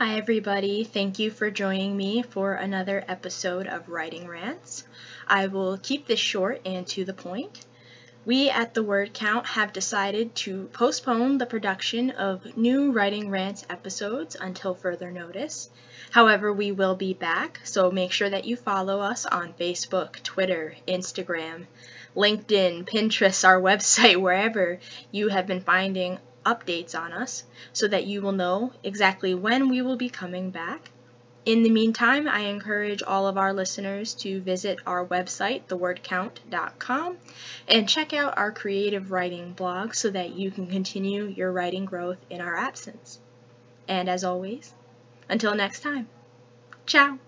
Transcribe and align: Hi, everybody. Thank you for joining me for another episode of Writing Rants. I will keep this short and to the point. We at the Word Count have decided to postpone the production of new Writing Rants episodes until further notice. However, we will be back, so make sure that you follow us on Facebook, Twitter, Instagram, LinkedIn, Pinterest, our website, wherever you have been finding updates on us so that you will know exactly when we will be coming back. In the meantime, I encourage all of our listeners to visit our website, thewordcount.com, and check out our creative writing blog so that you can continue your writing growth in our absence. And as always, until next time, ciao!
Hi, 0.00 0.16
everybody. 0.16 0.84
Thank 0.84 1.18
you 1.18 1.28
for 1.28 1.50
joining 1.50 1.96
me 1.96 2.22
for 2.22 2.52
another 2.52 3.04
episode 3.08 3.66
of 3.66 3.88
Writing 3.88 4.28
Rants. 4.28 4.84
I 5.26 5.48
will 5.48 5.76
keep 5.76 6.06
this 6.06 6.20
short 6.20 6.60
and 6.64 6.86
to 6.86 7.04
the 7.04 7.12
point. 7.12 7.66
We 8.24 8.48
at 8.48 8.74
the 8.74 8.84
Word 8.84 9.12
Count 9.12 9.44
have 9.44 9.72
decided 9.72 10.36
to 10.36 10.70
postpone 10.72 11.38
the 11.38 11.46
production 11.46 12.10
of 12.12 12.56
new 12.56 12.92
Writing 12.92 13.28
Rants 13.28 13.66
episodes 13.68 14.36
until 14.40 14.72
further 14.72 15.10
notice. 15.10 15.68
However, 16.12 16.52
we 16.52 16.70
will 16.70 16.94
be 16.94 17.12
back, 17.12 17.58
so 17.64 17.90
make 17.90 18.12
sure 18.12 18.30
that 18.30 18.44
you 18.44 18.54
follow 18.54 19.00
us 19.00 19.26
on 19.26 19.52
Facebook, 19.54 20.22
Twitter, 20.22 20.76
Instagram, 20.86 21.66
LinkedIn, 22.14 22.88
Pinterest, 22.88 23.44
our 23.44 23.60
website, 23.70 24.20
wherever 24.20 24.78
you 25.10 25.26
have 25.26 25.48
been 25.48 25.60
finding 25.60 26.20
updates 26.48 26.98
on 26.98 27.12
us 27.12 27.44
so 27.72 27.86
that 27.88 28.06
you 28.06 28.22
will 28.22 28.32
know 28.32 28.72
exactly 28.82 29.34
when 29.34 29.68
we 29.68 29.82
will 29.82 29.96
be 29.96 30.08
coming 30.08 30.50
back. 30.50 30.90
In 31.44 31.62
the 31.62 31.70
meantime, 31.70 32.28
I 32.28 32.40
encourage 32.40 33.02
all 33.02 33.26
of 33.26 33.38
our 33.38 33.54
listeners 33.54 34.14
to 34.16 34.40
visit 34.40 34.78
our 34.86 35.06
website, 35.06 35.62
thewordcount.com, 35.66 37.16
and 37.68 37.88
check 37.88 38.12
out 38.12 38.36
our 38.36 38.52
creative 38.52 39.10
writing 39.10 39.54
blog 39.54 39.94
so 39.94 40.10
that 40.10 40.34
you 40.34 40.50
can 40.50 40.66
continue 40.66 41.24
your 41.24 41.52
writing 41.52 41.86
growth 41.86 42.18
in 42.28 42.40
our 42.40 42.56
absence. 42.56 43.18
And 43.86 44.10
as 44.10 44.24
always, 44.24 44.74
until 45.28 45.54
next 45.54 45.80
time, 45.80 46.08
ciao! 46.86 47.18